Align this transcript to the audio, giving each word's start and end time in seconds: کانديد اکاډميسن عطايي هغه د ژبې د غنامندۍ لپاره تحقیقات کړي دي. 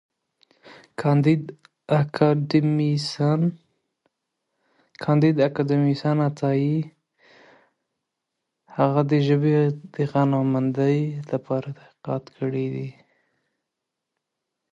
کانديد 5.01 5.37
اکاډميسن 5.49 6.17
عطايي 6.27 6.77
هغه 8.77 9.01
د 9.11 9.13
ژبې 9.27 9.53
د 9.95 9.97
غنامندۍ 10.11 10.97
لپاره 11.31 11.67
تحقیقات 11.79 12.23
کړي 12.37 12.65
دي. 12.75 12.89